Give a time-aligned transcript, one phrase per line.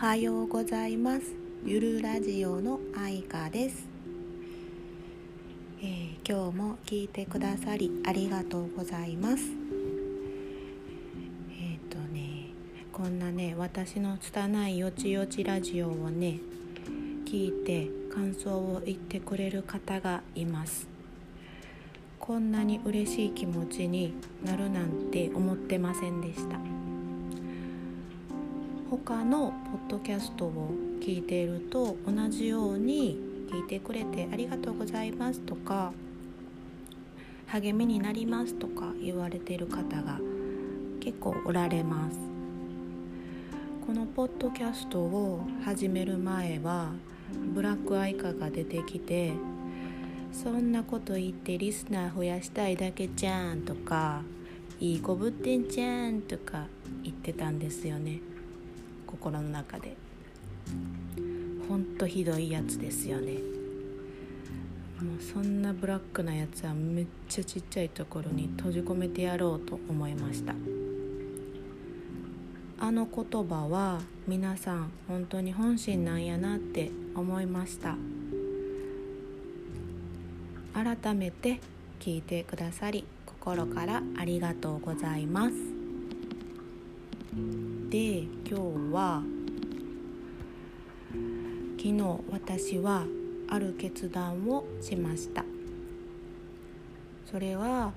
[0.00, 1.34] はようございます。
[1.62, 3.86] ゆるラジオの愛花です、
[5.82, 9.44] えー、今日も聞いてくださりありがとうございます。
[11.50, 12.46] えっ、ー、とね
[12.90, 16.38] こんなね私の拙いよちよちラジオをね
[17.26, 20.88] 聞いて感想を言ってくれる方がいます。
[22.18, 24.14] こんなに嬉しい気持ちに
[24.46, 26.79] なるなんて思ってませんでした。
[28.90, 33.16] 他のポッドキャストを聞いていると同じように
[33.48, 35.92] 聞いてくれてありがとうございますとか
[37.46, 40.18] 励みになりますとか言われている方が
[40.98, 42.18] 結構おられます。
[43.86, 46.90] このポッドキャストを始める前は
[47.54, 49.32] ブラックアイカが出てきて
[50.32, 54.22] そんなこと言ってリスナー増やしたいだけじゃんとか
[54.80, 56.66] いい子ぶってんじゃんとか
[57.04, 58.29] 言ってたんですよね。
[59.20, 59.96] 心の中で。
[61.68, 63.34] ほんとひどいやつですよね。
[65.00, 70.54] もうそんなブラックなやつはめっちゃちっちゃいところに閉じ込めてやろうと思いました。
[72.82, 77.96] あの言葉は皆さん本当に本心なんやなって思いました。
[80.72, 81.60] 改めて
[81.98, 87.69] 聞いてくださり心からありがとうございます。
[87.90, 88.54] で今日
[88.92, 89.20] は
[91.76, 93.04] 昨日私は
[93.48, 95.44] ある決断をしました。
[97.28, 97.92] それは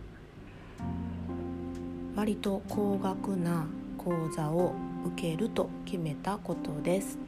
[2.15, 4.73] 割と高額な講座を
[5.05, 7.19] 受けると決めたことです。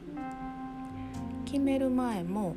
[1.44, 2.56] 決める前も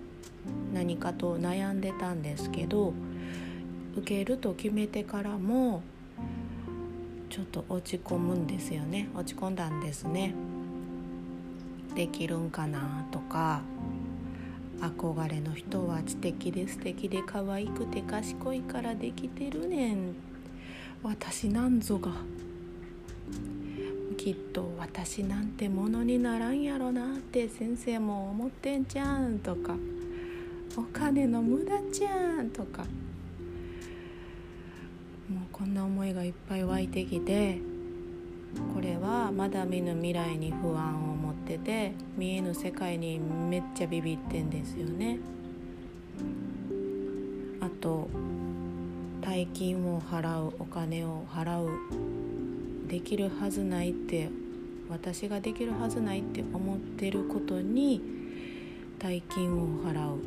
[0.73, 2.95] 何かと悩んでたんですけど
[3.95, 5.83] 受けると決めてからも
[7.29, 9.07] ちょっと落ち込むんですよね。
[9.15, 10.33] 落ち込んだんですね。
[11.95, 13.61] できるんかなとか。
[14.81, 20.15] 憧れの人は知的で素敵で可愛くて賢いからできてるねん。
[21.03, 22.11] 私なんぞが。
[24.17, 29.75] きっと私なんてものにならんやろなって先生も思ってんじゃんとか。
[30.77, 32.85] お金の無駄じゃんとか。
[35.29, 37.59] もうこんな思いがいっぱい湧いてきて
[38.73, 45.19] これはまだ見ぬ未来に不安を持ってて見えぬ世界にめっちゃビビってんですよね。
[47.61, 48.09] あと
[49.21, 51.69] 大金を払うお金を払う
[52.87, 54.29] できるはずないって
[54.89, 58.01] 私ができるはずないって思ってることに
[58.97, 60.19] 大金を払う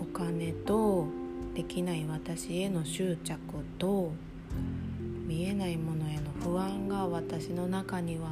[0.00, 1.06] お金と
[1.56, 3.40] できない私への執着
[3.78, 4.12] と
[5.26, 8.28] 見えないものへの不安が私の中には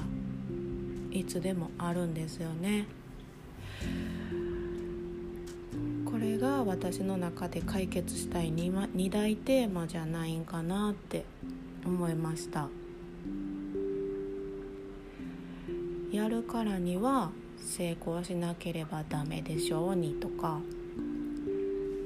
[1.11, 2.87] いつでもあるんですよね。
[6.05, 11.25] これが私の中で解決したい 2, 大テーマじゃないんかなって
[11.85, 12.69] 思いました
[16.13, 20.61] やるからには成功しなければダメでしょうにとか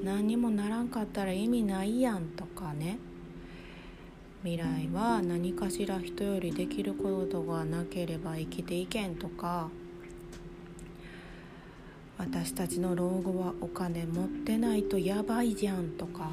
[0.03, 2.97] 何にもならんかったら意味ないやんとかね。
[4.43, 9.69] 未来は何かしら人よりできることがなければ生きていけんとか。
[12.17, 16.31] 私たちの老後はお金持ってないとやばいじゃんとか。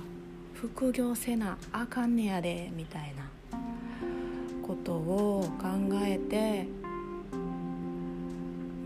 [0.54, 3.28] 副業せなあかんねやでみたいな
[4.66, 5.66] ことを考
[6.02, 6.66] えて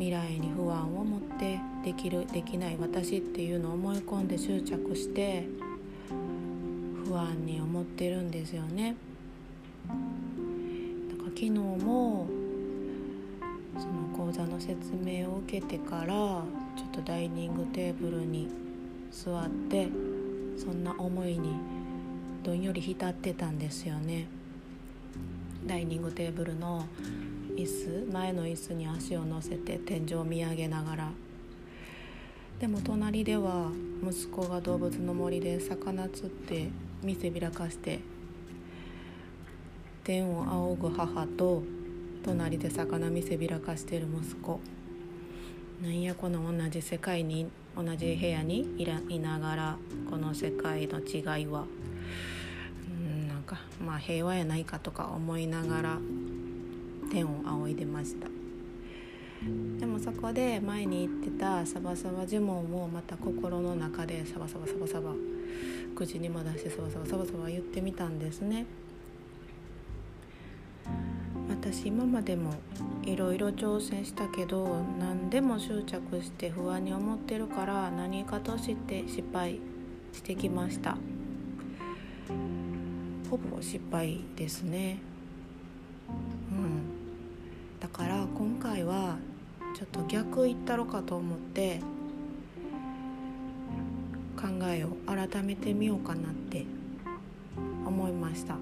[0.01, 5.47] 未来に不安を持ってできるできない私っていうのを思い込んで執着して
[7.05, 8.97] 不安に思ってるんですよね。
[9.87, 9.93] だ
[11.23, 12.27] か昨日も
[13.79, 16.45] その講座の説明を受けてからちょ
[16.87, 18.49] っとダイニングテーブルに
[19.11, 19.91] 座って
[20.57, 21.59] そんな思いに
[22.43, 24.29] どんより浸ってたんですよね。
[25.67, 26.87] ダイニングテーブルの
[27.61, 31.11] 椅子前の椅子に足を乗せて天井を見上げながら。
[32.59, 33.71] でも隣では
[34.03, 36.69] 息子が動物の森で魚釣って
[37.03, 38.01] 見せびらかして
[40.05, 41.63] 天を仰ぐ母と
[42.23, 44.61] 隣で魚見せびらかしてる息子。
[45.83, 47.47] なんやこの同じ世界に
[47.77, 49.77] 同じ部屋にいらいながら
[50.09, 51.67] この世界の違いは。
[52.89, 55.99] うんなんかまあ平和やないかとか思いながら。
[57.11, 58.29] 天を仰いでました。
[59.79, 65.13] でもそこで前に言ってたサバサバ呪文をまた心の中でサバサバサバサバ
[65.95, 68.67] 口にも出してサバサバサバサバ言ってみたんですね。
[71.49, 72.55] 私今までも
[73.05, 79.59] いろいろ挑戦したけど何でも執着して不安に思ってるから何かとして失敗
[80.13, 80.97] してきました。
[83.31, 84.99] ほぼ失敗ですね。
[86.51, 86.90] うん。
[88.61, 89.17] 回は
[89.75, 91.81] ちょっと逆言ったろかと思って
[94.37, 96.65] 考えを改めてみようかなって
[97.87, 98.57] 思いました。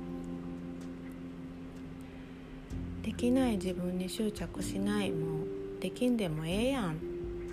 [3.02, 6.98] できない自分に執着しないもうできんでもええやん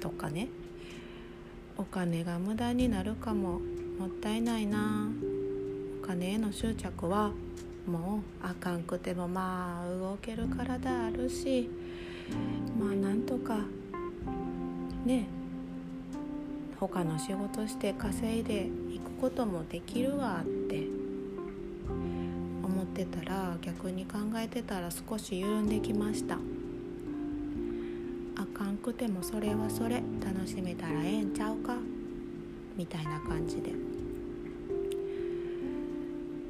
[0.02, 0.50] とかね
[1.78, 3.60] お金が無駄になるかも
[3.98, 5.10] もったいないな
[6.04, 7.32] お金への執着は
[7.88, 11.70] もうあかんくてもまあ動ける体あるし
[12.80, 13.60] まあなんとか
[15.06, 15.28] ね
[16.80, 20.84] 他の仕事して稼いでいくこともできるわって
[22.64, 26.38] 思ってたら逆に考えてたら少し緩んできました。
[28.38, 31.76] あかんくてもそれはそれ楽しめたらええんちゃうか
[32.76, 33.85] みたいな感じで。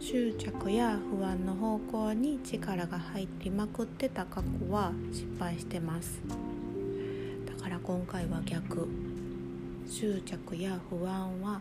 [0.07, 6.21] 執着や不安の方向に力が入りまくってた過去は失敗してます。
[7.43, 8.87] だから今回は逆。
[9.89, 11.59] 執着や不安は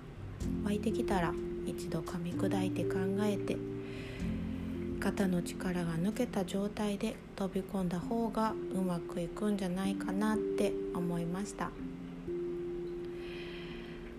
[0.63, 1.33] 湧いてきたら
[1.65, 3.57] 一度噛み砕いて考えて
[5.01, 11.71] 肩の力が抜けた状態で飛び込んだ方がうまくいくんじゃないかなって思いました。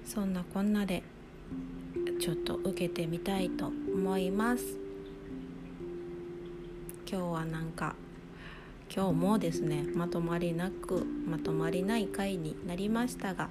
[0.03, 1.03] そんなこんなで
[2.19, 4.63] ちょっと受けてみたいと思います
[7.09, 7.95] 今日はなんか
[8.93, 13.49] 今日もですねまとまりなくまとまりない回になりましたが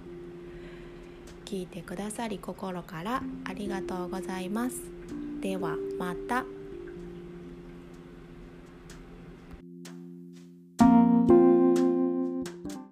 [1.44, 4.76] 聞いてくださり心からありがとうございます
[5.40, 6.63] ではまた。